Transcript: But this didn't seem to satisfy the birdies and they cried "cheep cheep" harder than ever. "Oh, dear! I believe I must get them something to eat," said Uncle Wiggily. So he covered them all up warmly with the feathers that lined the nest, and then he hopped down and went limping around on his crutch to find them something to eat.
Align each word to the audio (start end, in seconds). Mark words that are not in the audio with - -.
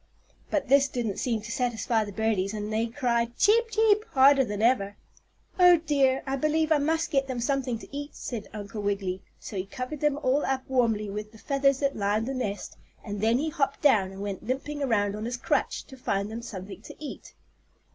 But 0.49 0.67
this 0.67 0.87
didn't 0.87 1.17
seem 1.19 1.41
to 1.43 1.51
satisfy 1.51 2.03
the 2.05 2.11
birdies 2.11 2.55
and 2.55 2.73
they 2.73 2.87
cried 2.87 3.37
"cheep 3.37 3.69
cheep" 3.69 4.03
harder 4.13 4.43
than 4.43 4.59
ever. 4.59 4.95
"Oh, 5.59 5.77
dear! 5.77 6.23
I 6.25 6.37
believe 6.37 6.71
I 6.71 6.79
must 6.79 7.11
get 7.11 7.27
them 7.27 7.39
something 7.39 7.77
to 7.77 7.95
eat," 7.95 8.15
said 8.15 8.49
Uncle 8.51 8.81
Wiggily. 8.81 9.21
So 9.39 9.57
he 9.57 9.67
covered 9.67 9.99
them 9.99 10.17
all 10.23 10.43
up 10.43 10.63
warmly 10.67 11.11
with 11.11 11.31
the 11.31 11.37
feathers 11.37 11.77
that 11.81 11.95
lined 11.95 12.25
the 12.27 12.33
nest, 12.33 12.77
and 13.05 13.21
then 13.21 13.37
he 13.37 13.49
hopped 13.49 13.83
down 13.83 14.11
and 14.11 14.23
went 14.23 14.41
limping 14.47 14.81
around 14.81 15.15
on 15.15 15.25
his 15.25 15.37
crutch 15.37 15.83
to 15.83 15.95
find 15.95 16.31
them 16.31 16.41
something 16.41 16.81
to 16.81 16.95
eat. 16.97 17.35